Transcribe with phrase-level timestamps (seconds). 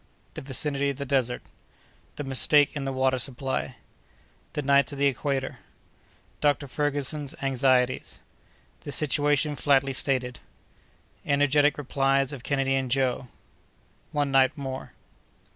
[0.33, 6.67] —The Vicinity of the Desert.—The Mistake in the Water Supply.—The Nights of the Equator.—Dr.
[6.67, 14.93] Ferguson's Anxieties.—The Situation flatly stated.—Energetic Replies of Kennedy and Joe.—One Night more.